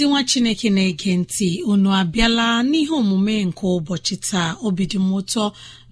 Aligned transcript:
Ezi 0.00 0.08
nwa 0.08 0.24
chineke 0.24 0.70
na-ege 0.70 1.16
ntị 1.16 1.48
unu 1.70 1.88
abịala 2.00 2.46
n'ihe 2.70 2.92
omume 3.00 3.34
nke 3.48 3.64
ụbọchị 3.76 4.16
taa. 4.28 4.50
Obi 4.66 4.84
dị 4.90 4.98
m 4.98 5.10
ụtọ 5.18 5.42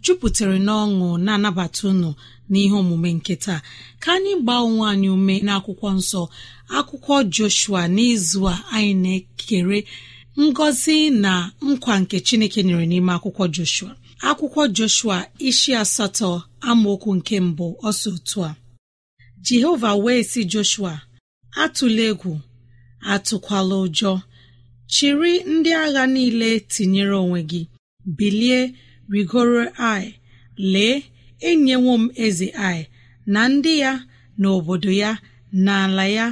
jupụtara 0.04 0.56
n'ọṅụ 0.66 1.08
na-anabata 1.24 1.82
unu 1.92 2.10
n'ihe 2.50 2.74
omume 2.82 3.10
nke 3.19 3.34
taa. 3.44 3.60
Ka 4.02 4.08
anyị 4.16 4.32
gbaa 4.42 4.60
onwe 4.66 4.84
anyị 4.92 5.08
ume 5.16 5.34
n'akwụkwọ 5.46 5.88
nsọ 5.98 6.22
akwụkwọ 6.78 7.14
joshua 7.34 7.82
n'izu 7.96 8.41
a 8.52 8.54
anyị 8.74 8.94
na-ekere 9.02 9.78
ngọzi 10.44 10.96
na 11.25 11.32
nkwa 11.69 11.94
nke 12.02 12.16
chineke 12.26 12.60
nyere 12.66 12.84
n'ime 12.90 13.12
akwụkwọ 13.16 13.44
joshua. 13.56 13.92
Akwụkwọ 14.28 14.62
joshua 14.76 15.16
isi 15.48 15.70
asatọ 15.82 16.30
amaokwu 16.69 17.10
nke 17.19 17.36
mbụ 17.48 17.66
ọsọ 17.88 18.08
otu 18.16 18.38
a. 18.48 18.56
Jehova 19.46 19.90
wee 20.04 20.22
sị 20.30 20.40
joshua 20.52 20.92
atụla 21.62 22.02
egwu 22.10 22.32
atụkwala 23.12 23.75
ụjọ. 23.84 24.12
Chịrị 24.92 25.32
ndị 25.53 25.70
agha 25.84 26.04
niile 26.14 26.48
tinyere 26.72 27.16
onwe 27.25 27.41
gị. 27.50 27.60
Bilie 28.16 28.60
rigoro 29.12 29.64
ai. 29.91 30.06
Lee 30.72 30.97
enyewo 31.48 31.92
m 32.03 32.04
eze 32.25 32.48
ai 32.69 32.81
na 33.32 33.41
ndị 33.53 33.72
ya 33.82 33.92
na 34.41 34.47
obodo 34.56 34.91
ya 35.03 35.10
na 35.64 35.72
ala 35.84 36.04
ya 36.16 36.26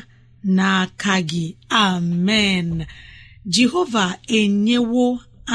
n'aka 0.57 1.15
gị. 1.31 1.45
Amen. 1.85 2.69
Jehova 3.55 4.05
enyewo 4.39 5.05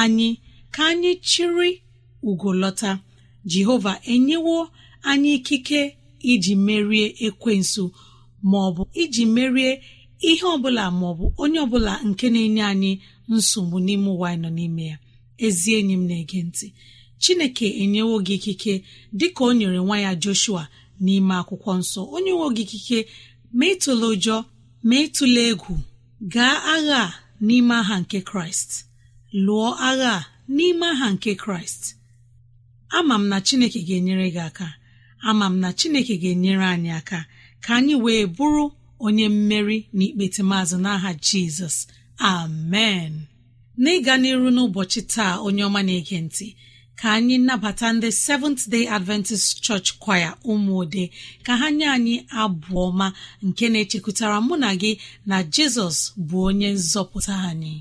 anyị 0.01 0.29
ka 0.73 0.81
anyị 0.91 1.11
chịrị 1.29 1.71
ugolọta 2.29 2.91
jehova 3.51 3.93
enyewo 4.13 4.57
anyị 5.09 5.31
ikike 5.37 5.81
iji 6.31 6.53
merie 6.65 7.07
ekwensu 7.27 7.83
ma 8.49 8.57
ọ 8.67 8.69
bụ 8.75 8.83
iji 9.01 9.23
merie 9.35 9.71
ihe 10.29 10.45
ọbụla 10.55 10.83
maọbụ 10.99 11.25
onye 11.41 11.59
ọbụla 11.65 11.93
nke 12.07 12.25
na-enye 12.33 12.63
anyị 12.71 12.91
nsogbu 13.33 13.77
n'ime 13.85 14.09
ụwa 14.15 14.27
anyị 14.31 14.39
nọ 14.43 14.49
n'ime 14.57 14.83
ya 14.91 14.97
ezi 15.45 15.69
enyi 15.79 15.93
m 15.99 16.03
na-ege 16.09 16.39
ntị. 16.47 16.67
Chineke 17.21 17.67
enyewo 17.83 18.15
gị 18.25 18.33
ikike 18.39 18.73
dịka 19.19 19.41
o 19.43 19.51
nyere 19.57 19.77
nwa 19.85 19.97
ya 20.05 20.11
joshua 20.23 20.63
n'ime 21.03 21.33
akwụkwọ 21.41 21.71
nsọ. 21.81 22.01
Onye 22.15 22.31
nwe 22.35 22.47
gị 22.55 22.63
ikike 22.67 22.99
ma 23.57 23.65
ịtụla 23.73 24.05
ụjọ 24.13 24.35
ma 24.87 24.95
ịtụla 25.05 25.41
egwu. 25.51 25.73
Gaa 26.33 26.55
agha 26.73 27.01
n'ime 27.45 27.73
aha 27.81 27.95
nke 28.01 28.17
kraịst. 28.29 28.71
Lụọ 29.45 29.69
agha 29.89 30.13
n'ime 30.55 30.85
aha 30.93 31.07
nke 31.13 31.31
kraịst. 31.41 31.83
Ama 32.97 33.15
m 33.21 33.23
na 33.31 33.37
chineke 33.47 33.79
ga-enyere 33.87 34.27
gị 34.35 34.41
aka. 34.49 34.67
Ama 35.29 35.45
m 35.49 35.55
na 35.61 35.69
chineke 35.79 36.13
ga-enyere 36.21 36.65
anyị 36.73 36.91
aka. 36.99 37.19
Ka 37.63 37.71
anyị 37.79 37.95
wee 38.03 38.25
bụrụ 38.35 38.65
onye 39.05 39.25
mmeri 39.35 39.77
na 39.97 40.03
ikpete 40.07 40.41
maazụ 40.49 40.77
n'aha 40.83 41.11
jizọs. 41.25 41.77
Amen. 42.33 43.11
N'ịga 43.83 44.13
n'iru 44.21 44.49
n'ụbọchị 44.55 45.01
taa 45.13 45.33
onye 45.45 45.63
ọma 45.69 45.81
na-ege 45.87 46.17
ntị 46.25 46.47
ka 46.99 47.07
anyị 47.17 47.35
nnabata 47.39 47.87
ndị 47.95 48.09
Seventh 48.25 48.63
Day 48.73 48.85
Adventist 48.97 49.47
Church 49.65 49.89
Choir 50.03 50.31
ụmụode. 50.51 51.03
Ka 51.45 51.53
ha 51.59 51.67
nye 51.77 51.85
anyị 51.95 52.15
abụ 52.41 52.73
ọma 52.87 53.07
nke 53.47 53.65
na-echekwutara 53.73 54.37
mụ 54.47 54.53
na 54.63 54.69
gị 54.81 54.91
na 55.29 55.37
jizọs 55.53 55.97
bụ 56.27 56.37
onye 56.49 56.69
nzọpụta 56.77 57.33
anyị. 57.49 57.75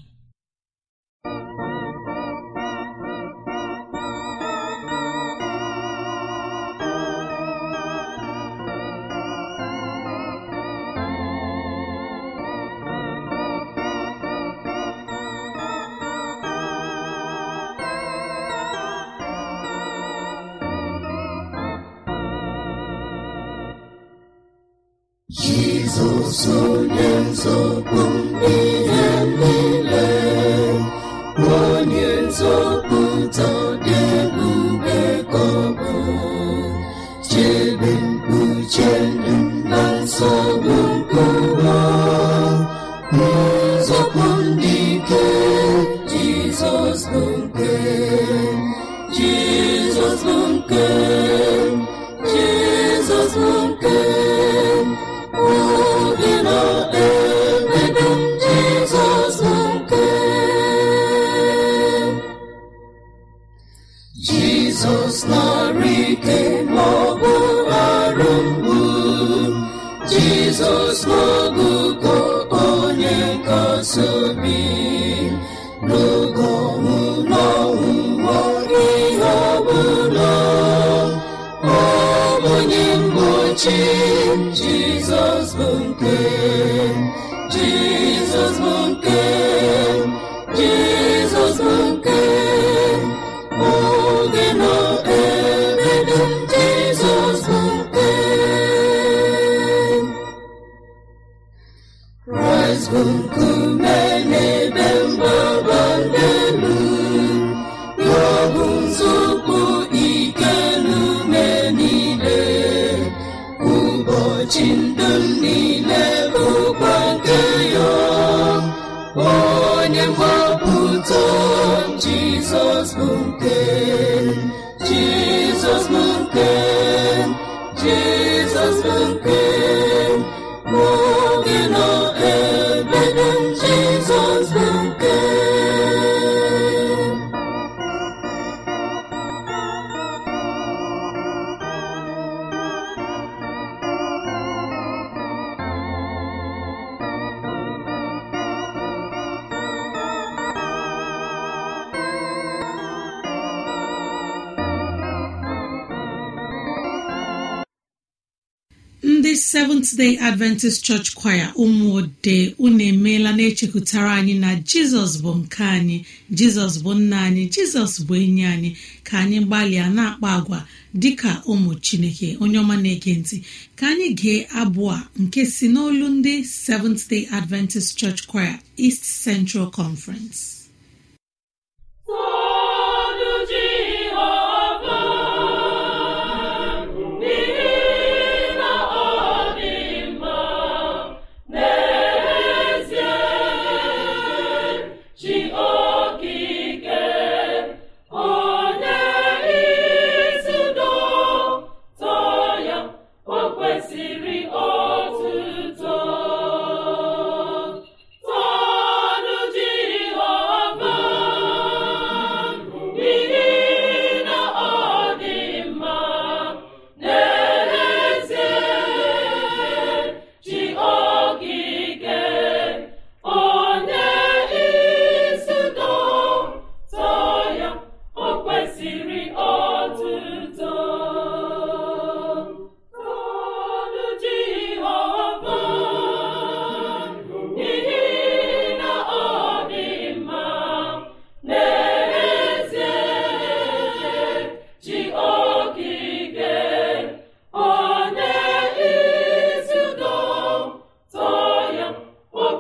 seventh 159.41 159.97
day 159.97 160.17
adventist 160.19 160.85
church 160.85 161.15
kwaya 161.15 161.53
ụmụode 161.55 162.55
unu 162.59 162.83
emeela 162.85 163.33
na-echekwutara 163.33 164.15
anyị 164.15 164.35
na 164.39 164.55
jizọs 164.55 165.13
bụ 165.23 165.35
nke 165.41 165.65
anyị 165.65 166.05
jizọs 166.39 166.75
bụ 166.83 166.95
nna 166.95 167.21
anyị 167.21 167.49
jizọs 167.55 167.95
bụ 168.07 168.15
enyi 168.25 168.45
anyị 168.45 168.77
ka 169.05 169.19
anyị 169.19 169.41
gbalịa 169.47 169.89
na-akpa 169.97 170.29
agwa 170.33 170.67
dịka 170.95 171.43
ụmụ 171.47 171.75
chineke 171.81 172.37
onye 172.41 172.59
ọma 172.59 172.77
na-ege 172.83 173.15
ntị. 173.21 173.37
Ka 173.77 173.87
anyị 173.89 174.09
gee 174.21 174.47
abụ 174.61 174.83
a 174.91 175.09
nke 175.23 175.47
si 175.47 175.69
n'olu 175.69 176.09
ndị 176.09 176.45
seventh 176.45 177.09
day 177.11 177.27
adventist 177.31 177.97
church 177.99 178.27
kwaya 178.27 178.59
east 178.77 179.03
central 179.25 179.71
conference. 179.71 180.60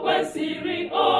kwesịrị 0.02 0.78
o. 0.92 1.19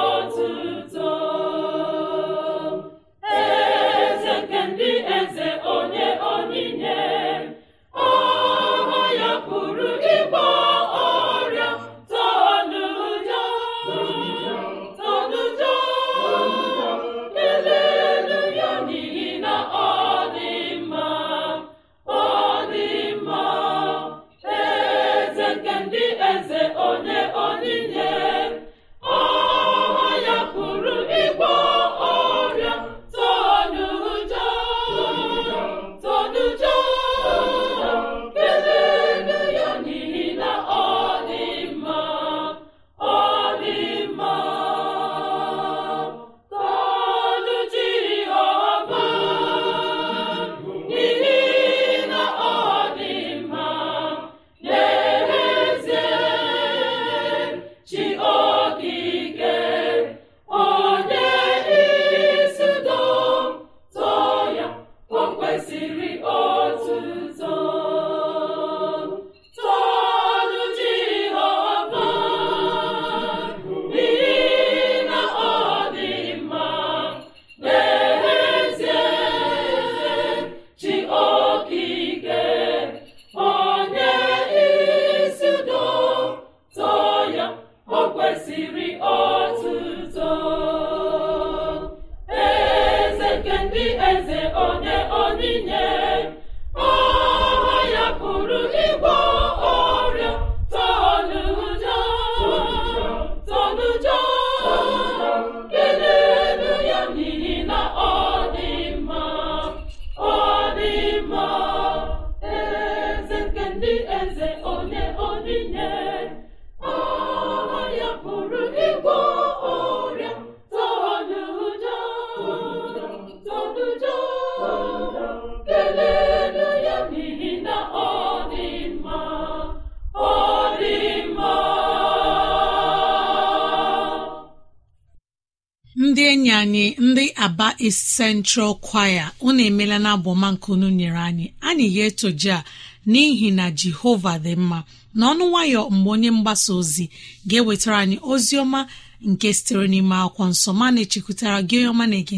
aba 137.45 137.75
East 137.79 138.03
Central 138.17 138.75
Choir. 138.81 139.31
Unu 139.41 139.61
emela 139.69 139.97
na 139.99 140.09
abụọma 140.15 140.47
nke 140.53 140.67
unu 140.71 140.87
nyere 140.89 141.19
anyị. 141.27 141.45
Anyị 141.67 141.85
ga-etoje 141.95 142.51
a 142.57 142.63
n'ihi 143.11 143.49
na 143.57 143.65
Jehova 143.79 144.33
dị 144.43 144.53
mma. 144.61 144.79
Na 145.17 145.23
ọnụ 145.33 145.45
nwayọ 145.51 145.81
mgbe 145.95 146.09
onye 146.15 146.31
mgbasa 146.37 146.71
ozi 146.79 147.05
ga-ewetara 147.49 147.97
anyị 148.03 148.17
ozi 148.31 148.55
ọma 148.63 148.81
nke 149.29 149.47
sitere 149.57 149.85
n'ime 149.91 150.15
akwụkwọ 150.23 150.45
nsọ 150.51 150.69
ma 150.79 150.85
na-echekwutara 150.93 151.57
gị 151.69 151.75
onye 151.79 151.89
ọma 151.93 152.05
na-ege 152.11 152.37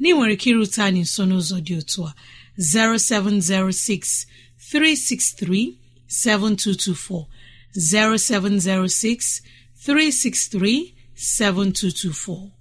na 0.00 0.06
ị 0.08 0.14
nwere 0.14 0.32
ike 0.36 0.48
irute 0.50 0.80
anyị 0.86 1.00
nso 1.06 1.22
n'ụzọ 1.28 1.56
dị 1.66 1.74
otu 1.80 2.00
a. 2.08 2.12
0706 2.58 4.26
363 4.72 5.74
7224 6.08 7.26
0706 7.74 9.42
363 9.86 10.92
7224 11.16 12.59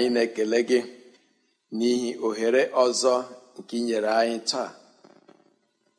anyị 0.00 0.10
na-ekele 0.14 0.58
gị 0.68 0.80
n'ihi 1.76 2.10
ohere 2.26 2.62
ọzọ 2.84 3.14
nke 3.58 3.74
inyere 3.80 4.10
anyị 4.20 4.38
taa 4.50 4.70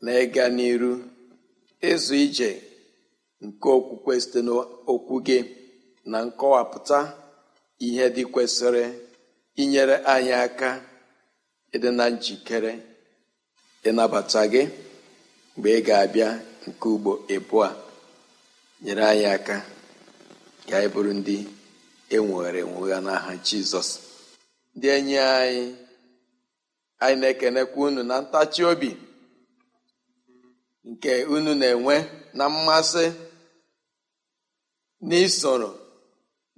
na 0.04 0.12
ịga 0.24 0.46
n'iru 0.56 0.92
ịzụ 1.92 2.14
ije 2.26 2.50
nke 3.46 3.68
okwukwe 3.78 4.14
site 4.24 4.40
n'okwu 4.48 5.16
gị 5.28 5.38
na 6.12 6.18
nkọwapụta 6.28 7.00
ihe 7.86 8.06
dị 8.16 8.24
kwesịrị 8.34 8.84
inyere 9.62 9.96
anyị 10.14 10.34
aka 10.46 10.70
ịdị 11.76 11.90
na 11.98 12.06
njikere 12.14 12.72
ịnabata 13.88 14.42
gị 14.54 14.62
mgbe 15.56 15.70
ị 15.78 15.82
ga-abịa 15.88 16.30
nke 16.68 16.86
ugbo 16.96 17.12
ịbụọ 17.36 17.68
nyere 18.84 19.04
anyị 19.12 19.26
aka 19.36 19.56
ka 20.68 20.74
anyị 20.78 20.90
bụrụ 20.94 21.12
ndị 21.20 21.38
enwere 22.16 22.60
enwe 22.66 22.88
n'aha 23.06 23.32
jizọs. 23.46 23.90
Ndị 24.76 24.88
enyi 24.96 25.18
anyị 25.34 25.64
anyị 27.04 27.16
na-ekenekwa 27.22 27.82
unu 27.88 28.02
na 28.10 28.16
ntachi 28.24 28.62
obi 28.72 28.92
nke 30.90 31.12
unu 31.36 31.52
na-enwe 31.62 31.96
na 32.38 32.46
mmasị 32.54 33.06
n'isoro 35.08 35.70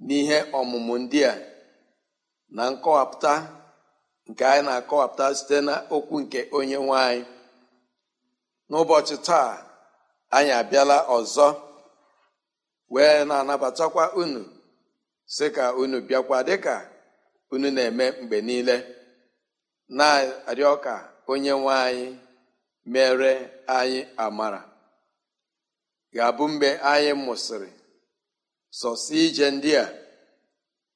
n'ihe 0.06 0.38
ọmụmụ 0.58 0.94
ndị 1.02 1.20
a 1.32 1.34
na 2.56 2.62
nkọwapụta 2.72 3.32
nke 4.28 4.42
anyị 4.50 4.62
na-akọwapụta 4.66 5.24
site 5.38 5.56
n'okwu 5.66 6.16
nke 6.22 6.40
onye 6.56 6.76
nwe 6.84 6.96
anyị. 7.08 7.22
N'ụbọchị 8.68 9.16
taa 9.26 9.50
anyị 10.36 10.52
abịala 10.60 10.96
ọzọ 11.16 11.46
wee 12.92 13.18
na-anabatakwa 13.28 14.04
unu 14.22 14.40
sị 15.26 15.46
ka 15.56 15.64
unu 15.80 15.98
bịakwa 16.08 16.38
dịka 16.48 16.76
unu 17.52 17.68
na-eme 17.76 18.06
mgbe 18.20 18.38
niile 18.48 18.76
na-arịọ 19.96 20.72
ka 20.84 20.94
onye 21.30 21.50
nwe 21.60 21.74
anyị 21.86 22.06
mere 22.92 23.32
anyị 23.76 24.00
amara. 24.24 24.60
Ga-abụ 26.14 26.44
mgbe 26.52 26.68
anyị 26.90 27.12
mụsịrị 27.24 27.70
sọsị 28.78 29.14
ije 29.26 29.46
ndị 29.54 29.70
a 29.76 29.86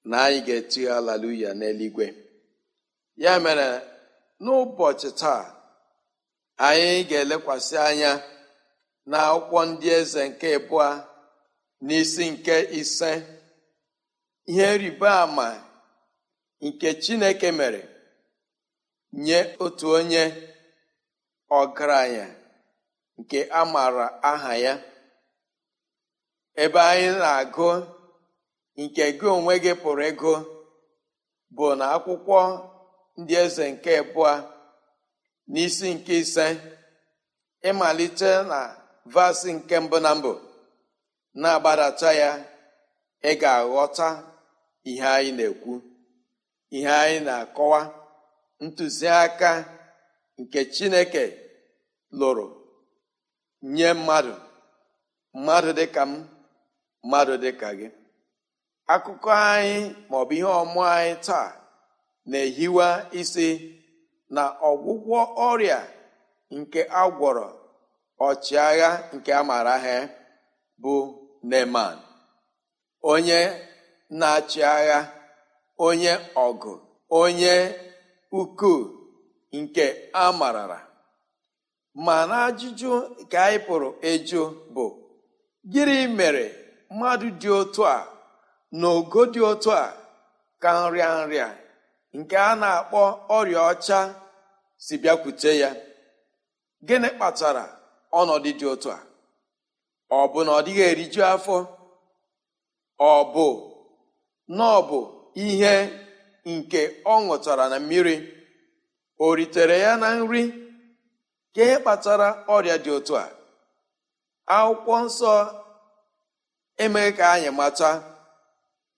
na 0.08 0.16
anyị 0.24 0.38
ga-eti 0.46 0.80
haleluya 0.92 1.50
n'eluigwe. 1.58 2.06
Ya 3.22 3.32
mere 3.44 3.68
n'ụbọchị 4.42 5.10
taa 5.20 5.42
anyị 6.66 6.90
ga-elekwasị 7.10 7.76
anya 7.88 8.12
na 9.10 9.18
akwụkwọ 9.30 9.60
ndị 9.70 9.88
eze 9.98 10.22
nke 10.30 10.48
ịbụọ 10.58 10.86
n'isi 11.86 12.24
nke 12.32 12.54
ise. 12.80 13.10
Ihe 14.50 14.68
rịba 14.82 15.10
ama 15.24 15.46
nke 16.64 16.88
chineke 17.02 17.48
mere 17.58 17.82
nye 19.24 19.38
otu 19.64 19.86
onye 19.98 20.22
ọgaranya 21.58 22.26
nke 23.18 23.38
a 23.50 23.60
maara 23.72 24.06
aha 24.30 24.52
ya. 24.64 24.74
Ebe 26.62 26.80
anyị 26.90 27.08
na-agụ 27.20 27.68
nke 28.82 29.04
gị 29.18 29.26
onwe 29.36 29.54
gị 29.64 29.72
pụrụ 29.82 30.02
ịgụ 30.10 30.32
bụ 31.56 31.66
na 31.78 31.84
akwụkwọ 31.96 32.38
ndị 33.18 33.34
eze 33.44 33.64
nke 33.72 33.90
abụọ 34.02 34.30
n'isi 35.52 35.88
nke 35.96 36.14
ise 36.22 36.46
ịmalite 37.68 38.30
na 38.50 38.58
vasị 39.14 39.50
nke 39.56 39.74
mbụ 39.84 39.96
na 40.04 40.10
mbụ 40.18 40.32
na-agbadata 41.40 42.10
ya 42.20 42.30
ị 43.30 43.32
ga-aghọta 43.40 44.08
ihe 44.90 45.06
anyị 45.16 45.30
na-ekwu 45.38 45.74
ihe 46.76 46.90
anyị 47.02 47.18
na-akọwa 47.26 47.80
ntụziaka 48.64 49.50
nke 50.40 50.60
chineke 50.74 51.24
lụrụ 52.18 52.46
nye 53.74 53.88
mmadụ 53.98 54.34
mmadụ 55.36 55.70
dịka 55.78 56.02
m 56.10 56.12
mmadụ 57.04 57.34
dịka 57.42 57.68
gị. 57.78 57.88
Akụkọ 58.94 59.30
anyị 59.52 59.74
maọbụ 60.10 60.32
ihe 60.38 60.48
ọmụ 60.62 60.80
anyị 60.94 61.14
taa 61.26 61.48
na-ehiwa 62.30 62.86
isi 63.20 63.48
na 64.34 64.42
ọgwụgwọ 64.70 65.18
ọrịa 65.48 65.80
nke 66.56 66.80
agwọrọ 67.02 67.46
ọchịagha 68.28 68.90
nke 69.14 69.30
a 69.38 69.42
maara 69.48 69.74
ha 69.84 69.96
bụ 70.82 70.94
Neman 71.50 71.96
onye 73.12 73.38
na-achị 74.10 74.60
agha 74.76 74.98
onye 75.86 76.12
ọgụ 76.46 76.72
onye 77.20 77.54
ukuu 78.40 78.80
nke 79.58 79.84
a 80.12 80.32
marara. 80.38 80.78
Ma 82.04 82.16
na 82.30 82.36
ajụjụ 82.46 82.90
ka 83.30 83.38
anyị 83.46 83.58
pụrụ 83.66 83.88
ịjụ 84.12 84.40
bụ 84.74 84.84
gịnị 85.72 85.98
mere 86.18 86.44
mmadụ 86.90 87.26
dị 87.40 87.48
otu 87.60 87.82
a 87.86 87.96
n'ogo 88.80 89.20
dị 89.32 89.40
otu 89.50 89.70
a 89.70 89.84
ka 90.62 90.70
nrịa 90.82 91.08
nrịa 91.26 91.48
nke 92.18 92.36
a 92.36 92.50
na-akpọ 92.60 93.00
ọrịa 93.36 93.60
ọcha 93.72 93.98
si 94.84 94.94
bịakwute 95.02 95.50
ya? 95.62 95.70
Gịnị 96.86 97.08
kpatara 97.16 97.64
ọnọdụ 98.18 98.50
dị 98.58 98.66
otu 98.72 98.88
a? 98.90 98.98
Ọ 100.10 100.20
bụ 100.32 100.38
na 100.46 100.52
ọ 100.58 100.60
dịghị 100.66 100.82
eriju 100.90 101.22
afọ? 101.34 101.56
Ọ 102.98 103.12
bụ 103.34 103.46
na 104.56 104.68
bụ 104.88 104.98
ihe 105.46 105.74
nke 106.52 106.80
ọ 107.04 107.14
ṅụtara 107.28 107.64
na 107.72 107.78
mmiri. 107.82 108.16
O 109.24 109.34
ritere 109.38 109.76
ya 109.84 109.92
na 110.02 110.08
nri. 110.20 110.42
Ka 111.54 111.60
ihe 111.66 111.76
kpatara 111.82 112.28
ọrịa 112.54 112.76
dị 112.84 112.90
otu 112.98 113.14
a. 113.16 113.26
Akwụkwọ 114.56 114.94
nsọ 115.06 115.32
emeghị 116.84 117.10
ka 117.18 117.24
anyị 117.34 117.50
mata 117.58 117.90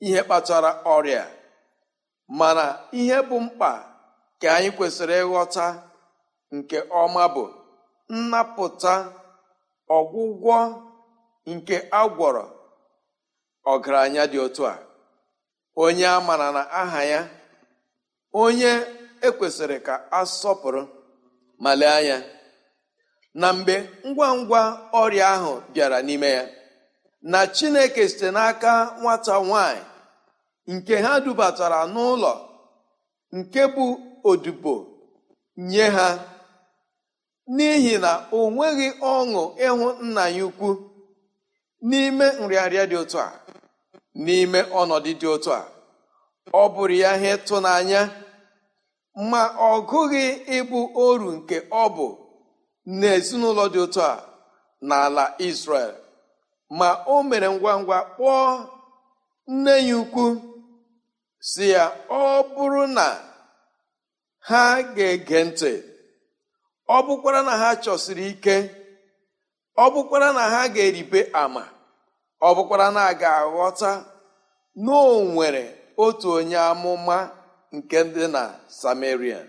ihe 0.07 0.21
kpatara 0.27 0.71
ọrịa. 0.95 1.25
Mana 2.39 2.65
ihe 3.01 3.17
bụ 3.29 3.37
mkpa 3.47 3.71
ka 4.41 4.49
anyị 4.57 4.71
kwesịrị 4.77 5.17
ịghọta 5.25 5.67
nke 6.57 6.79
ọma 7.03 7.25
bụ 7.35 7.45
nnapụta 8.17 8.95
ọgwụgwọ 9.97 10.57
nke 11.53 11.77
agwọrọ 12.01 12.45
ọgaranya 13.73 14.23
dị 14.33 14.39
otu 14.47 14.63
a. 14.73 14.90
onye 15.77 16.07
a 16.07 16.21
mara 16.21 16.49
na 16.53 16.63
aha 16.81 17.01
ya 17.13 17.21
onye 18.43 18.73
ekwesịrị 19.27 19.79
ka 19.87 19.95
asọpụrụ 20.21 20.83
ma 21.63 21.71
lee 21.81 21.87
anya. 21.99 22.19
Na 23.35 23.53
mgbe 23.53 23.75
ngwa 24.09 24.29
ngwa 24.39 24.61
ọrịa 25.01 25.27
ahụ 25.35 25.53
bịara 25.73 25.99
n'ime 26.07 26.31
ya 26.37 26.45
na 27.31 27.41
chineke 27.55 28.03
site 28.09 28.29
n'aka 28.35 28.73
nwata 29.01 29.35
nwanyị 29.47 29.83
nke 30.73 30.95
ha 31.05 31.13
dubatara 31.25 31.81
n'ụlọ 31.93 32.33
nke 33.37 33.63
bụ 33.75 33.87
odibo 34.31 34.75
nye 35.71 35.85
ha 35.97 36.09
n'ihi 37.57 37.95
na 38.05 38.13
o 38.37 38.51
nweghị 38.55 38.89
ọṅụ 39.15 39.43
ịhụ 39.67 39.87
nna 40.07 40.25
ya 40.37 40.45
ukwu 40.49 40.69
n'ime 41.89 42.27
nrịarịa 42.43 42.85
dị 42.91 42.97
otu 43.03 43.19
a. 43.19 43.29
n'ime 44.25 44.61
ọnọdụ 44.81 45.11
dị 45.21 45.27
otu 45.35 45.51
a. 45.53 45.63
Ọ 46.61 46.63
bụrụ 46.75 46.95
ya 47.03 47.11
ihe 47.17 47.31
ịtụnanya 47.37 48.01
ma 49.31 49.43
ọ 49.71 49.73
gụghị 49.91 50.25
ịbụ 50.59 50.79
oru 51.05 51.29
nke 51.37 51.57
ọ 51.83 51.85
bụ 51.97 52.07
n'ezinụlọ 52.99 53.65
dị 53.73 53.79
otu 53.85 54.01
a 54.11 54.13
n'ala 54.89 55.25
Israel. 55.49 55.95
Ma 56.79 56.89
o 57.13 57.23
mere 57.29 57.49
ngwa 57.55 57.73
ngwa 57.81 57.99
kpọọ 58.15 58.43
nne 59.55 59.75
ya 59.89 59.97
ukwu 60.03 60.25
si 61.49 61.65
ya 61.75 61.85
ọ 62.09 62.43
bụrụ 62.55 62.83
na 62.97 63.07
ha 64.49 64.63
ga-ege 64.97 65.39
ntị 65.49 65.73
ọ 66.89 66.97
bụkwara 67.07 67.41
na 67.49 67.53
ha 67.63 67.69
chọsiri 67.85 68.25
ike 68.33 68.57
ọ 69.77 69.85
bụkwara 69.95 70.29
na 70.37 70.43
ha 70.53 70.61
ga-eribe 70.75 71.21
ama 71.43 71.63
ọ 72.41 72.49
bụkwara 72.57 72.87
na 72.97 73.01
a 73.11 73.15
ga-aghọta 73.21 73.91
na 74.85 74.97
nwere 75.33 75.63
otu 76.05 76.27
onye 76.37 76.59
amụma 76.71 77.17
nke 77.77 77.99
dị 78.15 78.25
na 78.35 78.43
Samaria 78.79 79.41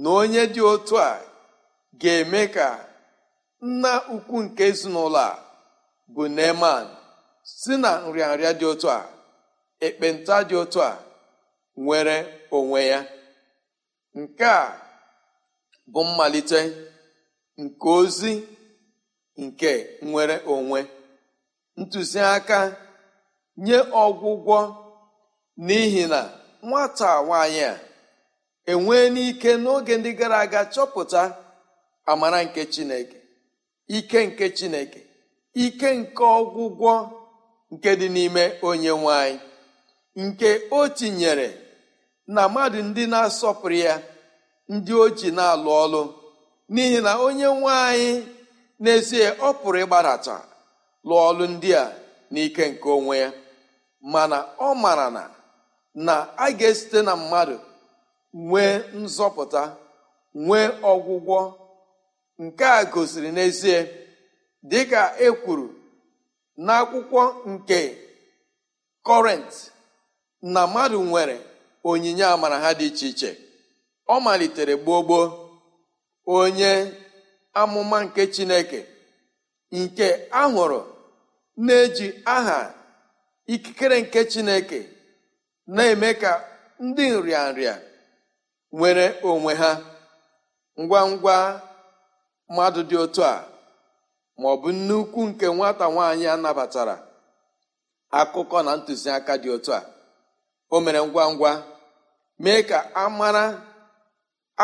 na 0.00 0.08
onye 0.20 0.42
dị 0.54 0.60
otu 0.72 0.94
a 0.98 1.20
ga-eme 2.00 2.42
ka 2.54 2.66
nna 3.70 3.92
ukwu 4.14 4.36
nke 4.44 4.62
ezinụlọ 4.70 5.18
a 5.30 5.38
bụ 6.14 6.22
Neman 6.36 6.86
si 7.58 7.72
na 7.82 7.90
nrịanrịa 8.06 8.52
dị 8.58 8.64
otu 8.72 8.88
a 8.90 9.00
ekpenta 9.86 10.36
dị 10.48 10.54
otu 10.62 10.78
a 10.82 10.92
nwere 11.82 12.16
onwe 12.56 12.80
ya. 12.92 13.00
Nke 14.20 14.44
a 14.44 14.64
bụ 15.92 16.00
mmalite 16.08 16.60
nke 17.62 17.88
ozi 17.98 18.32
nke 19.42 19.70
nwere 20.08 20.36
onwe 20.54 20.80
ntụziaka 21.80 22.58
nye 23.62 23.78
ọgwụgwọ 24.04 24.58
n'ihi 25.66 26.02
na 26.12 26.20
nwata 26.66 27.08
nwanyị 27.26 27.62
a 27.70 27.74
enwee 28.72 29.06
n'ike 29.14 29.50
n'oge 29.62 29.94
ndị 29.98 30.10
gara 30.18 30.36
aga 30.44 30.60
chọpụta 30.74 31.22
amara 32.10 32.38
nke 32.46 32.62
chineke 32.72 33.16
ike 33.96 34.18
nke 34.28 34.46
chineke 34.56 35.00
ike 35.64 35.88
nke 36.00 36.22
ọgwụgwọ 36.38 36.92
nke 37.72 37.90
dị 38.00 38.08
n'ime 38.14 38.44
onye 38.68 38.90
nwanyị 39.02 39.38
nke 40.22 40.48
o 40.78 40.88
tinyere 40.96 41.48
na 42.34 42.42
mmadụ 42.48 42.78
ndị 42.88 43.02
na-asọpụrụ 43.12 43.76
ya 43.86 43.94
ndị 44.72 44.92
o 44.92 45.06
ji 45.18 45.28
na-alụ 45.36 45.70
ọlụ 45.84 46.02
n'ihi 46.72 46.98
na 47.06 47.12
onye 47.26 47.46
nwanyị 47.60 48.10
n'ezie 48.82 49.26
ọ 49.46 49.48
pụrụ 49.60 49.78
ịgbadata 49.84 50.36
lụọ 51.06 51.20
ọlụ 51.30 51.44
ndị 51.54 51.70
a 51.82 51.84
n'ike 52.32 52.64
nke 52.72 52.88
onwe 52.96 53.14
ya. 53.22 53.30
Mana 54.12 54.38
ọ 54.58 54.74
mara 54.82 55.06
na 55.16 55.22
na 56.06 56.14
a 56.36 56.46
ga-esite 56.58 56.98
na 57.06 57.12
mmadụ 57.20 57.56
nwee 58.46 58.74
nzọpụta 59.02 59.62
nwee 60.44 60.68
ọgwụgwọ. 60.92 61.38
Nke 62.42 62.64
a 62.64 62.80
gosiri 62.92 63.30
n'ezie 63.36 63.78
dịka 64.70 65.02
e 65.18 65.28
kwuru 65.42 65.66
n'akwụkwọ 66.64 67.22
nke 67.52 67.78
kọrent 69.06 69.52
na 70.52 70.60
mmadụ 70.66 70.98
nwere 71.10 71.36
onyinye 71.90 72.24
amara 72.34 72.56
ha 72.64 72.70
dị 72.78 72.86
iche 72.90 73.06
iche. 73.12 73.30
Ọ 74.08 74.20
malitere 74.24 74.74
gboo 74.82 75.22
onye 76.36 76.70
amụma 77.60 77.98
nke 78.04 78.22
chineke 78.34 78.80
nke 79.80 80.06
ahụrụ 80.42 80.80
na-eji 81.64 82.06
aha 82.36 82.58
ikikere 83.46 83.96
nke 84.02 84.20
chineke 84.30 84.80
na-eme 85.74 86.10
ka 86.22 86.32
ndị 86.84 87.04
nrịanrịa 87.14 87.74
nwere 88.76 89.06
onwe 89.30 89.52
ha. 89.60 89.70
Ngwa 90.80 91.00
ngwa 91.10 91.36
mmadụ 92.48 92.80
dị 92.90 92.96
otu 93.04 93.22
a 93.24 93.34
ma 94.40 94.46
ọ 94.48 94.56
bụ 94.62 94.68
nnukwu 94.76 95.20
nke 95.28 95.46
nwata 95.56 95.84
nwaanyị 95.92 96.26
a 96.32 96.36
nabatara 96.44 96.96
akụkọ 98.20 98.58
na 98.66 98.72
ntụziaka 98.78 99.32
dị 99.42 99.48
otu 99.56 99.70
a 99.78 99.80
o 100.74 100.80
mere 100.84 101.00
ngwa 101.06 101.24
ngwa 101.32 101.52
mee 102.42 102.60
ka 102.68 102.78
a 102.94 103.04
mara 103.18 103.44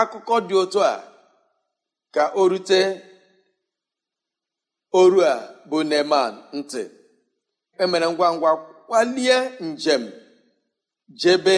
akụkọ 0.01 0.35
dị 0.49 0.55
otu 0.63 0.79
a 0.83 0.95
ka 2.15 2.23
o 2.41 2.49
rute 2.51 2.81
oru 4.99 5.19
a 5.23 5.35
bụ 5.69 5.79
neman 5.91 6.33
ntị. 6.59 6.83
Emere 7.83 8.07
ngwa 8.13 8.29
ngwa 8.37 8.51
kwalie 8.91 9.51
njem 9.61 10.03
jebe 11.21 11.57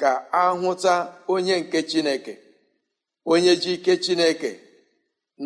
ka 0.00 0.10
ahụta 0.42 0.94
onye 1.32 1.54
nke 1.62 1.78
chineke 1.90 2.34
onye 3.32 3.52
ji 3.62 3.70
ike 3.76 3.94
chineke 4.04 4.50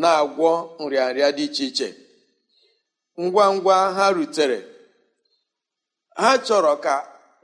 na-agwọ 0.01 0.51
nrịanrịa 0.83 1.29
dị 1.37 1.45
iche 1.49 1.65
iche. 1.71 1.89
Ngwa 3.23 3.45
ngwa 3.55 3.77
ha 3.97 4.05
rutere 4.17 4.59
ha 6.21 6.31
chọrọ 6.47 6.75
ka 6.85 6.95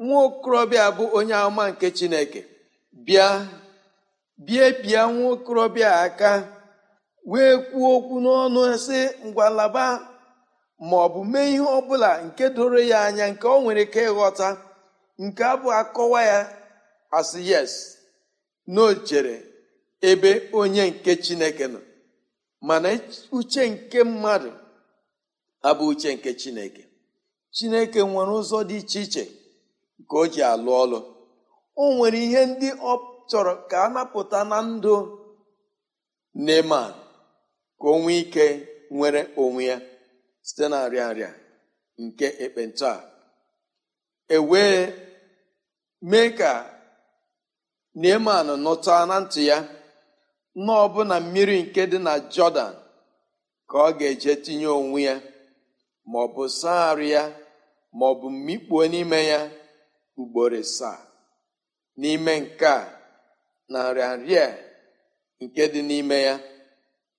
nwa 0.05 0.19
okorobịa 0.27 0.87
bụ 0.97 1.05
onye 1.19 1.35
ama 1.47 1.65
nke 1.71 1.87
chineke 1.99 2.41
bịa 3.07 3.29
bie 4.47 4.65
bịa 4.83 5.03
nwa 5.15 5.27
okorobịa 5.35 5.91
aka 6.07 6.31
wee 7.31 7.55
kwuo 7.67 7.89
okwu 7.97 8.17
n'ọnụ 8.25 8.63
sị 8.87 9.01
ngwalaba 9.27 9.85
ma 10.89 10.97
ọ 11.05 11.09
bụ 11.15 11.21
mee 11.33 11.49
ihe 11.55 11.67
ọbụla 11.79 12.11
nke 12.27 12.45
doro 12.57 12.81
ya 12.91 12.99
anya 13.09 13.25
nke 13.33 13.47
ọ 13.55 13.57
nwere 13.63 13.83
ike 13.87 14.01
ịghọta 14.11 14.49
nke 15.25 15.43
abụ 15.53 15.69
akọwa 15.81 16.21
ya 16.31 16.39
asị 17.19 17.41
yes 17.51 17.73
na 18.73 18.81
o 18.83 18.91
ebe 20.11 20.31
onye 20.61 20.83
nke 20.91 21.13
chineke 21.25 21.65
nọ 21.73 21.81
mana 22.69 22.89
uche 23.39 23.63
nke 23.73 23.99
mmadụ 24.11 24.51
abụ 25.69 25.85
uche 25.93 26.09
nke 26.17 26.31
chineke. 26.41 26.83
Chineke 27.57 28.01
nwere 28.11 28.33
ụzọ 28.41 28.59
dị 28.69 28.77
iche 28.83 29.01
iche 29.07 29.23
nke 30.01 30.15
o 30.17 30.25
ji 30.33 30.41
alụ 30.53 30.71
ọlụ. 30.83 30.99
O 31.83 31.95
nwere 31.95 32.19
ihe 32.27 32.41
ndị 32.51 32.69
ọ 32.91 32.93
chọrọ 33.31 33.53
ka 33.71 33.77
a 33.85 33.89
napụta 33.95 34.39
na 34.51 34.59
ndụ 34.71 34.95
Neman 36.47 36.91
ka 37.81 37.87
o 37.89 37.99
nwee 38.03 38.19
ike 38.23 38.45
nwere 38.97 39.21
onwe 39.43 39.63
ya. 39.71 39.77
Site 40.51 40.65
na 40.73 40.79
nrịa 40.89 41.07
nrịa 41.13 41.31
nke 42.05 42.27
ekpenta 42.45 42.93
e 44.29 44.39
wee 44.51 44.79
mee 46.11 46.31
ka 46.39 46.53
Neman 48.03 48.47
nụta 48.65 48.97
na 49.09 49.17
ntị 49.23 49.43
ya 49.51 49.59
na 50.65 50.73
ọbụna 50.85 51.17
mmiri 51.23 51.57
nke 51.65 51.83
dị 51.91 51.99
na 52.07 52.13
Jọdan 52.35 52.73
ka 53.69 53.77
ọ 53.87 53.89
ga-eje 53.99 54.33
tinye 54.45 54.69
onwe 54.81 55.01
ya 55.09 55.15
ma 56.11 56.19
ọ 56.25 56.27
bụ 56.35 56.43
saa 56.61 56.83
arụ 56.91 57.05
ya 57.15 57.23
ma 57.99 58.05
ọ 58.11 58.15
bụ 58.21 58.27
mmikpuo 58.35 58.83
n'ime 58.93 59.19
ya 59.33 59.41
ugboro 60.21 60.61
saa. 60.77 61.01
N'ime 62.01 62.33
nke 62.43 62.67
a 62.67 62.79
na 63.73 63.79
nrịanrịa 63.89 64.47
nke 65.43 65.63
dị 65.73 65.81
n'ime 65.89 66.17
ya 66.29 66.35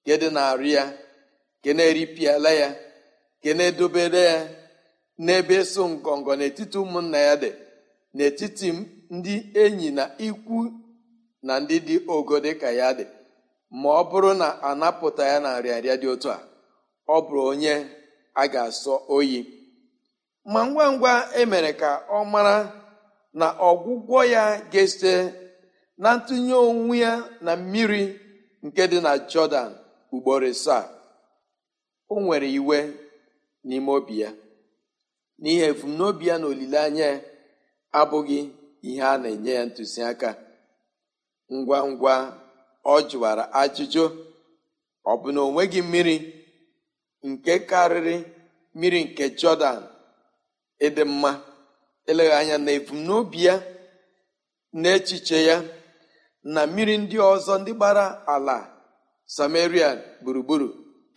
nke 0.02 0.14
dị 0.22 0.28
na-arụ 0.36 0.68
ya 0.78 0.84
nke 1.58 1.70
na-eripịala 1.78 2.52
ya 2.62 2.70
nke 3.42 3.54
na-edobere 3.58 4.22
ya 4.32 4.38
n'ebe 5.26 5.58
so 5.74 5.84
ngọngọ 5.94 6.32
n'etiti 6.40 6.78
ụmụnna 6.84 7.18
ya 7.28 7.34
dị 7.42 7.50
n'etiti 8.16 8.68
ndị 9.16 9.34
enyi 9.62 9.90
na 9.98 10.04
ikwu 10.28 10.58
na 11.48 11.54
ndị 11.62 11.76
dị 11.88 11.96
ogo 12.16 12.36
dị 12.46 12.52
ka 12.62 12.70
ya 12.80 12.88
dị. 12.98 13.06
Ma 13.80 13.90
ọ 13.90 14.04
bụrụ 14.10 14.32
na 14.42 14.48
anapụta 14.70 15.24
ya 15.32 15.38
na 15.44 15.50
nrịanrịa 15.60 15.96
dị 16.02 16.08
otu 16.14 16.28
a 16.30 16.40
ọ 17.08 17.18
bụrụ 17.26 17.42
onye 17.52 17.74
a 18.34 18.44
ga-asọ 18.54 18.94
oyi. 19.16 19.40
Ma 20.52 20.60
ngwa 20.70 20.86
ngwa 20.94 21.14
emere 21.42 21.72
ka 21.82 21.90
ọ 22.18 22.20
mara 22.34 22.56
na 23.40 23.48
ọgwụgwọ 23.70 24.20
ya 24.34 24.44
ga-esite 24.72 25.14
na 26.02 26.10
ntụnye 26.18 26.54
onwe 26.70 26.96
ya 27.06 27.14
na 27.46 27.52
mmiri 27.60 28.04
nke 28.66 28.84
dị 28.92 28.98
na 29.06 29.12
jọdan 29.32 29.70
ugboro 30.14 30.50
saa 30.64 30.84
o 32.12 32.20
nwere 32.24 32.48
iwe 32.60 32.78
n'ime 33.68 33.90
obi 33.98 34.16
ya. 34.24 34.30
N'ihi 35.42 35.62
ebumnobi 35.72 36.24
ya 36.30 36.36
na 36.40 36.46
olileanya 36.52 37.06
ya 37.12 37.18
abụghị 38.00 38.40
ihe 38.88 39.02
a 39.02 39.14
na-enye 39.22 39.52
ya 39.58 39.64
ntụziaka. 39.68 40.30
Ngwa 41.56 41.78
ngwa 41.92 42.14
ọ 42.86 42.96
jụwara 43.10 43.44
ajụjụ 43.62 44.04
ọ 45.12 45.14
bụ 45.22 45.28
na 45.36 45.40
o 45.42 45.52
nweghị 45.54 45.80
mmiri 45.86 46.16
nke 47.30 47.54
karịrị 47.70 48.16
mmiri 48.76 49.00
nke 49.06 49.26
jọdan 49.40 49.80
ịdị 50.86 51.04
mma? 51.12 51.32
Eleghị 52.10 52.34
anya 52.40 52.58
na 52.66 52.72
ebumnobi 52.78 53.40
ya 53.48 53.56
na 54.82 54.90
echiche 54.98 55.38
ya 55.50 55.58
na 56.54 56.62
mmiri 56.68 56.94
ndị 57.02 57.18
ọzọ 57.34 57.54
ndị 57.62 57.72
gbara 57.78 58.06
ala 58.34 58.58
samaria 59.36 59.90
gburugburu 60.22 60.68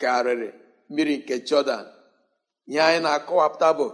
karịrị 0.00 0.48
mmiri 0.90 1.14
nke 1.18 1.34
jọdan 1.48 1.84
ihe 2.70 2.80
anyị 2.86 3.00
na-akọwapụta 3.04 3.68
bụ 3.78 3.86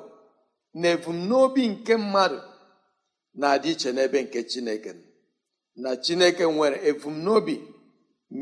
na 0.81 0.87
ebumnobi 0.95 1.63
nke 1.73 1.95
mmadụ 2.03 2.39
na-adị 3.39 3.69
iche 3.75 3.91
n'ebe 3.95 4.19
nke 4.25 4.39
chineke 4.51 4.91
na 5.83 5.91
chineke 6.05 6.45
nwere 6.55 6.77
ebumnobi 6.91 7.55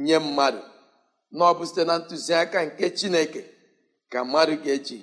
nye 0.04 0.16
mmadụ 0.24 0.60
na 1.36 1.42
ọ 1.50 1.52
bụ 1.56 1.64
site 1.68 1.82
na 1.88 1.94
ntụziaka 2.00 2.58
nke 2.66 2.84
chineke 2.98 3.40
ka 4.12 4.18
mmadụ 4.24 4.54
ga-eji 4.64 4.98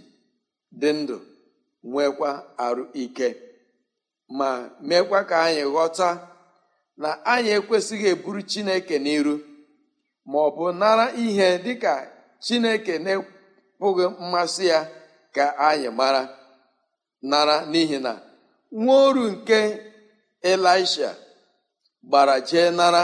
dị 0.79 0.89
ndụ 0.99 1.17
nwekwa 1.89 2.29
arụ 2.65 2.83
ike. 3.03 3.27
Ma 4.37 4.49
meekwa 4.87 5.19
ka 5.29 5.35
anyị 5.45 5.63
ghọta 5.73 6.09
na 7.01 7.09
anyị 7.33 7.49
ekwesịghị 7.57 8.07
eburu 8.13 8.41
chineke 8.51 8.95
n'iru 9.03 9.35
ma 10.29 10.37
ọ 10.47 10.49
bụ 10.55 10.65
nara 10.81 11.05
ihe 11.23 11.47
dịka 11.65 11.93
chineke 12.45 12.93
na-ekpụghị 13.03 14.05
mmasị 14.21 14.65
ya 14.71 14.79
ka 15.35 15.45
anyị 15.67 15.89
mara 15.99 16.21
nara 17.31 17.55
n'ihi 17.71 17.97
na 18.05 18.13
nwa 18.81 18.95
oru 19.07 19.23
nke 19.33 19.59
elisha 20.51 21.09
gbara 22.07 22.35
jee 22.49 22.69
nara 22.79 23.03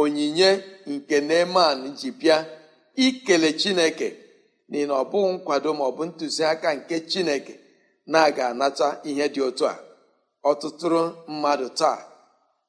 onyinye 0.00 0.50
nke 0.92 1.16
neman 1.28 1.78
ji 1.98 2.08
bịa 2.20 2.38
ikele 3.04 3.48
chineke 3.60 4.08
n'ihi 4.70 4.86
ọ 4.86 5.02
bụghị 5.10 5.30
nkwado 5.36 5.70
ma 5.78 5.84
ọ 5.84 5.92
bụ 5.96 6.02
ntụziaka 6.08 6.68
nke 6.78 6.96
chineke 7.10 7.54
na-aga 8.10 8.44
anata 8.52 8.86
ihe 9.10 9.24
dị 9.34 9.40
otu 9.48 9.64
a. 9.72 9.74
Ọtụtụrụ 10.50 11.00
mmadụ 11.32 11.66
taa 11.80 11.98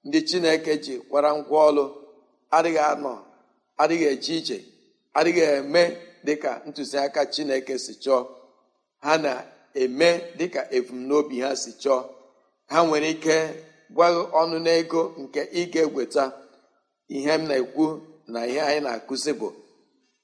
ndị 0.06 0.20
chineke 0.30 0.74
ji 0.84 0.94
kwara 1.10 1.30
ngwa 1.38 1.60
ọlụ 1.70 1.86
adịghị 2.58 2.82
anọ 2.94 3.14
adịghị 3.82 4.06
eje 4.14 4.34
ije 4.40 4.58
adịghị 5.18 5.42
eme 5.58 5.84
dịka 6.26 6.52
ntụziaka 6.68 7.22
chineke 7.34 7.74
si 7.86 7.94
chọọ. 8.04 8.22
Ha 9.04 9.14
na-eme 9.24 10.10
dịka 10.38 10.62
ebumnobi 10.78 11.38
ha 11.44 11.52
si 11.62 11.72
chọọ. 11.82 12.02
Ha 12.72 12.78
nwere 12.88 13.10
ike 13.16 13.36
gwaghị 13.96 14.22
ọnụ 14.42 14.58
n'ego 14.66 15.02
nke 15.22 15.42
ị 15.60 15.62
ga-egweta 15.74 16.24
ihe 17.16 17.34
m 17.40 17.44
na-ekwu 17.50 17.86
na 18.34 18.40
ihe 18.50 18.62
anyị 18.68 18.82
na-akụzi 18.86 19.32
bụ 19.40 19.48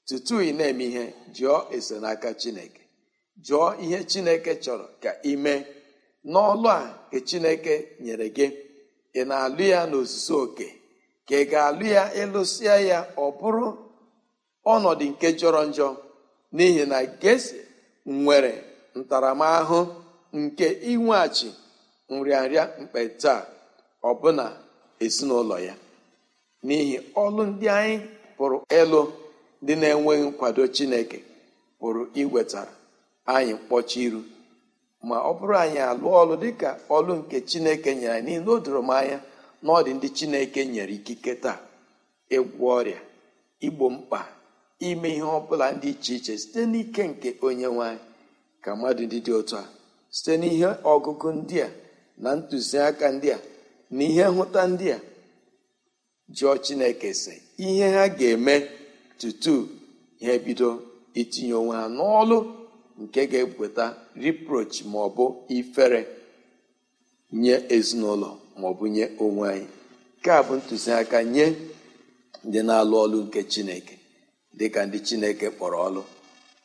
tutu 0.06 0.34
ị 0.48 0.50
na-eme 0.58 0.84
ihe 0.90 1.04
jụọ 1.36 1.56
ese 1.76 1.94
n'aka 2.02 2.30
chineke. 2.40 2.82
Jụọ 3.46 3.66
ihe 3.84 3.98
chineke 4.10 4.52
chọrọ 4.64 4.86
ka 5.02 5.10
ị 5.22 5.32
mee. 5.44 5.60
N'ọlụ 6.32 6.68
a 6.68 6.80
nke 7.06 7.18
chineke 7.28 7.74
nyere 8.04 8.26
gị 8.36 8.46
ị 9.14 9.22
na-alụ 9.28 9.64
ya 9.72 9.80
n'ozuzu 9.90 10.34
oke. 10.44 10.66
Ka 11.28 11.34
ị 11.36 11.44
ga-alụ 11.50 11.86
ya 11.96 12.02
ịlụsịa 12.22 12.76
ya 12.90 12.98
ọ 13.16 13.26
bụrụ 13.38 13.66
ọnọdụ 14.72 15.04
nke 15.12 15.28
jọrọ 15.40 15.62
njọ. 15.70 15.88
N'ihi 16.56 16.84
na 16.92 16.98
gesi 17.22 17.58
nwere 18.22 18.52
ntaramahụhụ 18.98 19.80
nke 20.40 20.66
inweghachi 20.90 21.48
nrịanrịa 22.12 22.64
mkpe 22.80 23.00
taa 23.22 23.40
ọbụna 24.10 24.44
ezinụlọ 25.04 25.56
ya. 25.68 25.74
N'ihi 26.66 26.96
ọlụ 27.24 27.42
ndị 27.50 27.66
anyị 27.78 27.96
pụrụ 28.36 28.56
ịlụ 28.80 29.00
ndị 29.62 29.72
na-enweghị 29.80 30.24
nkwado 30.30 30.62
chineke 30.76 31.18
pụrụ 31.78 32.02
iwetara 32.20 32.72
anyị 33.34 33.52
mkpọchi 33.58 33.98
iru. 34.06 34.20
Ma 35.08 35.16
ọ 35.30 35.32
bụrụ 35.38 35.54
anyị 35.64 35.78
alụ 35.90 36.06
ọlụ 36.20 36.34
dịka 36.42 36.70
ọlụ 36.96 37.12
nke 37.20 37.36
chineke 37.48 37.90
nyere 37.98 38.14
anyị 38.18 38.32
n'ihi 38.36 38.44
na 38.44 38.50
o 38.52 38.58
doro 38.64 38.80
m 38.82 38.90
anya 38.98 39.18
na 39.62 39.68
ọ 39.72 39.78
dị 39.84 39.92
ndị 39.96 40.08
chineke 40.16 40.60
nyere 40.72 40.92
ikike 40.98 41.32
taa 41.44 41.58
ịgwọ 42.36 42.66
ọrịa 42.78 43.00
igbo 43.66 43.84
mkpa 43.94 44.20
ime 44.88 45.08
ihe 45.16 45.26
ọbụla 45.38 45.66
dị 45.82 45.88
iche 45.94 46.12
iche 46.18 46.34
site 46.42 46.60
n'ike 46.72 47.02
nke 47.10 47.28
onye 47.46 47.66
nwanyị 47.74 48.00
ka 48.62 48.70
mmadụ 48.76 49.02
ndị 49.06 49.18
dị 49.26 49.32
otu 49.40 49.54
a 49.62 49.64
site 50.16 50.32
n'ihe 50.40 50.68
ọgụgụ 50.92 51.28
ndị 51.38 51.56
a 51.66 51.68
na 52.22 52.30
ntụziaka 52.38 53.06
ndị 53.16 53.28
a 53.36 53.38
na 53.96 54.02
ihe 54.10 54.24
nhụta 54.34 54.60
ndị 54.72 54.86
a 54.96 54.98
jụọ 56.36 56.52
chineke 56.64 57.10
sị 57.22 57.34
ihe 57.66 57.86
ha 57.96 58.04
ga-eme 58.18 58.54
tutu 59.20 59.54
ha 60.24 60.30
ebido 60.38 60.68
itinye 61.20 61.54
onwe 61.60 61.74
ha 61.80 61.86
n'ọlụ 61.96 62.38
nke 63.02 63.20
ga-eweta 63.30 63.84
riproch 64.22 64.76
ma 64.90 64.98
ọ 65.06 65.08
bụ 65.16 65.24
ifere 65.58 66.00
nye 67.42 67.54
ezinụlọ 67.76 68.30
ma 68.60 68.68
bụ 68.78 68.84
nye 68.94 69.04
onwe 69.24 69.44
anyị. 69.52 69.66
Nke 70.18 70.30
a 70.38 70.40
bụ 70.46 70.52
ntụziaka 70.60 71.18
nye 71.34 71.44
ndị 72.46 72.60
na-alụ 72.68 72.94
ọlụ 73.04 73.18
nke 73.26 73.40
chineke 73.52 73.94
dịka 74.58 74.80
ndị 74.86 74.98
chineke 75.06 75.46
kpọrọ 75.56 75.78
ọlụ. 75.88 76.02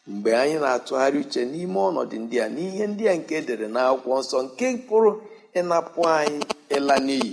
Mgbe 0.08 0.32
anyị 0.42 0.56
na-atụgharị 0.64 1.18
uche 1.24 1.42
n'ime 1.52 1.80
ọnọdụ 1.90 2.16
ndị 2.24 2.38
a 2.46 2.48
n'ihe 2.56 2.84
ndị 2.92 3.04
a 3.12 3.14
nke 3.20 3.34
edere 3.40 3.68
n'akwụkwọ 3.76 4.16
nsọ 4.22 4.38
nke 4.46 4.66
pụrụ 4.88 5.12
ịnapụ 5.60 6.02
anyị 6.18 6.40
ịla 6.76 6.96
n'iyi 7.08 7.30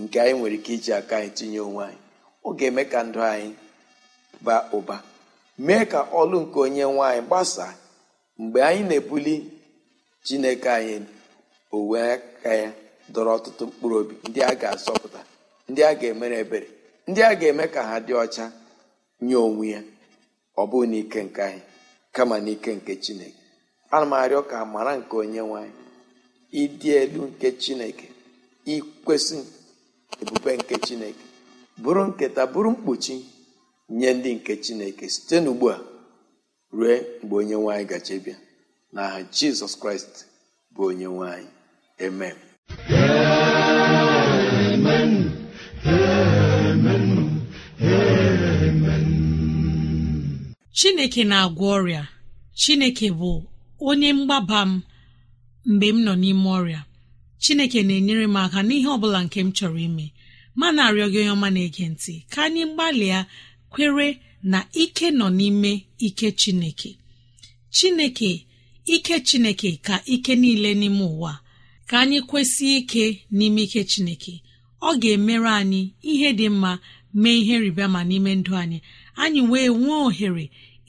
nke 0.00 0.16
anyị 0.22 0.34
nwere 0.38 0.56
ike 0.58 0.72
iji 0.76 0.90
aka 0.98 1.14
anyị 1.18 1.30
tinye 1.36 1.60
onwe 1.68 1.82
anyị. 1.88 1.98
Ọ 2.46 2.50
ga-eme 2.58 2.82
ka 2.92 2.98
ndụ 3.08 3.20
anyị 3.32 3.50
baa 4.44 4.62
ụba 4.76 4.96
mee 5.66 5.84
ka 5.92 6.00
ọlụ 6.20 6.36
nke 6.44 6.58
onye 6.64 6.84
nwaanyị 6.94 7.20
gbasaa. 7.28 7.72
Mgbe 8.40 8.58
anyị 8.68 8.82
na-ebuli 8.88 9.34
chineke 10.26 10.68
anyị 10.78 10.96
owe 11.76 11.98
aka 12.14 12.50
ya 12.62 12.68
dọrọ 13.12 13.30
ọtụtụ 13.38 13.62
mkpụrụ 13.68 13.94
obi 14.00 14.14
ndị 14.28 14.40
a 14.42 14.52
ga-asọpụta 14.60 15.20
ndị 15.70 15.80
a 15.82 15.92
ga-emere 16.00 16.36
ebere 16.44 16.68
ndị 17.08 17.20
a 17.22 17.32
ga-eme 17.40 17.64
ka 17.74 17.80
ha 17.88 17.96
dị 18.06 18.12
ọcha 18.22 18.44
nye 19.26 19.36
onwe 19.46 19.66
ya. 19.74 19.80
Ọ 20.56 20.62
bụghị 20.70 20.86
n'ike 20.92 21.20
nke 21.26 21.42
anyị. 21.48 21.62
Kama 22.16 22.36
n'ike 22.44 22.70
nke 22.78 22.92
chineke. 23.04 23.40
Ana 23.94 24.06
m 24.06 24.12
arịọ 24.22 24.40
ka 24.50 24.56
mara 24.74 24.92
nke 25.00 25.14
onye 25.22 25.40
nwanyị 25.48 25.72
ịdị 26.62 26.88
elu 27.00 27.20
nke 27.30 27.48
chineke 27.62 28.06
ikwesị 28.74 29.38
ebube 30.22 30.52
nke 30.58 30.74
chineke 30.86 31.24
bụrụ 31.82 32.02
nketa 32.08 32.42
bụrụ 32.52 32.70
mkpuchi 32.74 33.16
nye 33.98 34.08
ndị 34.16 34.30
nke 34.38 34.52
chineke 34.64 35.04
site 35.14 35.36
n'ugbu 35.40 35.66
a 35.74 35.78
rue 36.76 36.94
mgbe 37.22 37.34
onye 37.40 37.56
nwanyị 37.62 37.84
gaje 37.90 38.14
bịa 38.24 38.36
n'aha 38.94 39.18
jizọs 39.36 39.74
kraịst 39.80 40.14
bụ 40.74 40.82
onye 40.90 41.06
nwanyị 41.14 41.48
amen. 42.06 42.36
Chineke 50.84 51.22
na-agwọ 51.30 51.66
ọrịa. 51.78 52.02
Chineke 52.60 53.08
bụ 53.18 53.30
onye 53.88 54.08
mgbaba 54.18 54.60
m 54.68 54.82
mgbe 55.70 55.86
m 55.94 55.98
nọ 56.06 56.12
n'ime 56.22 56.48
ọrịa. 56.58 56.80
Chineke 57.42 57.80
na-enyere 57.88 58.26
m 58.28 58.36
aka 58.42 58.60
n'ihe 58.68 58.88
ọ 58.94 59.00
bụla 59.02 59.20
nke 59.24 59.38
m 59.46 59.50
chọrọ 59.56 59.78
ime. 59.88 60.06
Ma 60.58 60.66
na-arịọ 60.76 61.04
onye 61.08 61.22
ọma 61.34 61.48
na-ege 61.54 61.84
ntị 61.92 62.14
ka 62.32 62.38
anyị 62.46 62.62
gbalịa 62.74 63.18
kwere 63.72 64.06
na 64.50 64.58
ike 64.82 65.06
nọ 65.18 65.26
n'ime 65.38 65.70
ike 66.06 66.28
chineke. 66.40 66.90
Chineke 67.76 68.30
ike 68.94 69.14
chineke 69.28 69.70
ka 69.86 69.96
ike 70.14 70.32
niile 70.42 70.70
n'ime 70.80 71.04
ụwa 71.12 71.32
ka 71.88 71.94
anyị 72.02 72.18
kwesị 72.28 72.66
ike 72.80 73.04
n'ime 73.36 73.60
ike 73.66 73.80
chineke. 73.90 74.34
Ọ 74.82 74.90
ga-emere 75.00 75.50
anyị 75.60 75.80
ihe 76.10 76.28
dị 76.38 76.46
mma 76.54 76.72
mee 77.20 77.38
ihe 77.40 77.54
rịbama 77.64 78.00
n'ime 78.08 78.30
ndụ 78.40 78.52
anyị. 78.62 78.78
Anyị 79.22 79.40
wee 79.50 79.68
nwee 79.80 80.00
ohere 80.06 80.44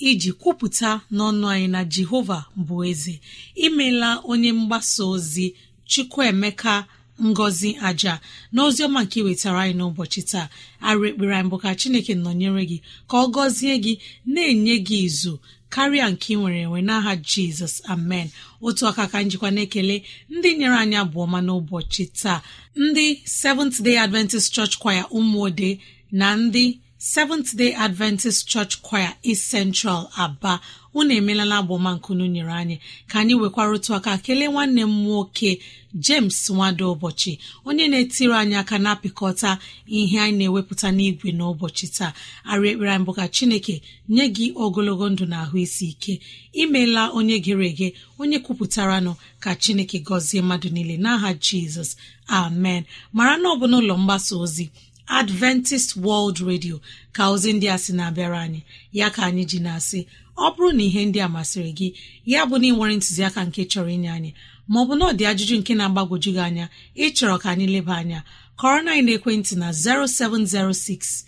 iji 0.10 0.31
kwupụta 0.39 0.89
n'ọnụ 1.15 1.45
anyị 1.53 1.67
na 1.75 1.81
jehova 1.93 2.39
bụ 2.58 2.75
eze. 2.91 3.19
Imela 3.55 4.10
onye 4.31 4.51
mgbasa 4.53 5.03
ozi 5.13 5.55
chukwuemeka 5.91 6.86
ngọzi 7.23 7.69
aja 7.88 8.13
n'oziọma 8.53 8.99
nke 9.03 9.17
iwetara 9.21 9.60
anyị 9.63 9.73
n'ụbọchị 9.79 10.21
taa. 10.31 10.47
Arụ 10.88 11.01
ekpere 11.10 11.34
anyị 11.38 11.49
bụ 11.51 11.58
ka 11.63 11.69
chineke 11.79 12.13
nọnyere 12.23 12.63
gị 12.69 12.77
ka 13.10 13.15
ọ 13.23 13.25
gọzie 13.36 13.75
gị 13.84 13.93
na-enye 14.34 14.75
gị 14.88 14.97
izu 15.08 15.34
karịa 15.73 16.08
nke 16.12 16.27
ị 16.34 16.38
nwere 16.39 16.60
enwe 16.65 16.79
n'aha 16.88 17.13
jizọs. 17.29 17.75
Amen. 17.93 18.27
Otu 18.62 18.84
aka 18.88 19.03
ka 19.12 19.17
njikwa 19.23 19.49
na-ekele 19.51 19.95
ndị 20.36 20.49
nyere 20.58 20.75
anyị 20.84 20.95
abụọ 21.03 21.25
ma 21.31 21.39
n'ụbọchị 21.45 22.03
taa. 22.21 22.39
Ndị 22.84 23.05
seventh 23.25 23.77
day 23.86 23.97
adventist 24.05 24.53
church 24.53 24.75
choir 24.81 25.05
ụmụode 25.17 25.69
na 26.12 26.27
ndị 26.36 26.65
seventh 27.05 27.55
day 27.55 27.71
adventist 27.73 28.47
church 28.47 28.81
choir 28.81 29.13
east 29.21 29.51
central 29.51 30.09
aba. 30.17 30.59
Unu 30.93 31.13
emelala 31.13 31.57
abụmankunu 31.57 32.25
nyere 32.27 32.53
anyị. 32.53 32.79
Ka 33.07 33.19
anyị 33.19 33.33
nwekwara 33.35 33.71
otu 33.71 33.95
aka 33.95 34.17
kelee 34.17 34.47
nwanne 34.47 34.81
m 34.85 35.03
nwoke 35.03 35.59
james 35.93 36.49
nwado 36.49 36.91
ụbọchị 36.93 37.39
onye 37.65 37.87
na-etiri 37.87 38.33
anyị 38.33 38.55
aka 38.55 38.77
na-apịkọta 38.77 39.57
ihe 39.87 40.19
anyị 40.19 40.37
na-ewepụta 40.37 40.91
n'igwe 40.91 41.29
n'ụbọchị 41.37 41.87
taa. 41.97 42.13
Arị 42.45 42.69
ekpere 42.71 42.91
anyị 42.93 43.05
bụ 43.05 43.13
ka 43.13 43.27
chineke 43.27 43.81
nye 44.09 44.25
gị 44.35 44.51
ogologo 44.55 45.09
ndụ 45.09 45.25
na 45.25 45.41
ahụ 45.43 45.57
isi 45.57 45.85
ike. 45.93 46.19
Imeela 46.53 47.11
onye 47.11 47.39
gere 47.39 47.67
ege 47.67 47.93
onye 48.19 48.39
kwupụtara 48.39 48.99
nụ 49.05 49.13
ka 49.39 49.55
chineke 49.55 49.99
gọzie 49.99 50.41
mmadụ 50.41 50.69
niile. 50.71 50.97
N'aha 50.97 51.33
jizọs 51.33 51.95
amen. 52.27 52.83
Mara 53.13 53.37
na 53.37 53.49
ọ 53.49 53.59
bụ 53.59 53.65
n'ụlọ 53.67 53.93
mgbasa 53.97 54.35
ozi 54.35 54.69
adventist 55.07 55.95
world 55.95 56.37
radio 56.39 56.75
ka 57.15 57.23
ozi 57.33 57.53
ndị 57.53 57.67
a 57.73 57.77
sị 57.83 57.91
na-abịara 57.97 58.39
anyị. 58.45 58.61
Ya 58.93 59.07
ka 59.15 59.21
anyị 59.29 59.43
ji 59.49 59.59
na-asị 59.65 59.99
ọ 60.37 60.45
bụrụ 60.55 60.69
na 60.77 60.83
ihe 60.83 61.01
ndị 61.05 61.19
a 61.25 61.27
masịrị 61.35 61.71
gị 61.79 61.87
ya 62.31 62.39
bụ 62.49 62.55
na 62.61 62.67
ị 62.67 62.71
nwere 62.75 62.93
ntụziaka 62.97 63.41
nke 63.47 63.61
chọrọ 63.71 63.89
inye 63.95 64.09
anyị 64.17 64.31
maọbụ 64.71 64.93
na 64.99 65.03
ọ 65.09 65.11
dị 65.17 65.23
ajụjụ 65.31 65.55
nke 65.61 65.73
na-agbagwoju 65.79 66.29
gị 66.35 66.41
anya 66.47 66.65
ịchọrọ 67.05 67.35
ka 67.41 67.47
anyị 67.53 67.65
leba 67.73 67.93
anya 68.01 68.19
kọrọ 68.59 68.79
na 68.85 68.91
ekwentị 69.15 69.53
na 69.61 69.67
0706 69.71 71.23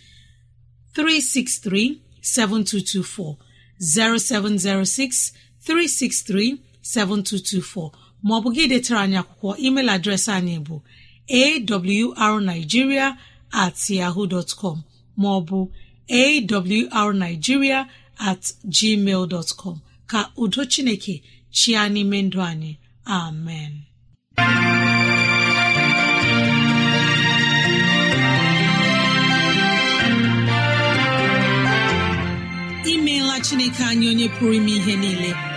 363 0.96 1.96
7224 2.22 3.36
0706 3.80 5.32
363 5.68 6.58
7224 6.82 7.92
maọbụ 8.28 8.48
gị 8.56 8.64
detara 8.72 9.00
anyị 9.06 9.18
akwụkwọ 9.22 9.50
email 9.66 9.90
adreesị 9.96 10.32
anyị 10.38 10.56
bụ 10.68 10.76
awrnigeria 12.26 13.08
at 13.52 13.90
yahoo 13.90 14.44
com 14.60 14.84
maọbụ 15.18 15.70
awrnigeria 16.10 17.88
at 18.20 18.54
gmail 18.66 19.28
com. 19.58 19.82
Ka 20.08 20.32
udo 20.38 20.66
chineke 20.66 21.22
chịa 21.52 21.90
n'ime 21.90 22.22
ndụ 22.22 22.40
anyị. 22.42 22.78
Amen. 23.06 23.84
Imeela 32.86 33.40
chineke 33.46 33.84
anyị 33.84 34.08
onye 34.12 34.28
pụrụ 34.36 34.54
ime 34.54 34.72
ihe 34.72 34.96
niile. 34.96 35.57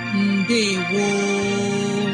mbe 0.13 0.61
woo 0.91 2.09